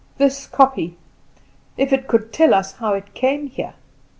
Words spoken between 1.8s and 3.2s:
it could tell us how it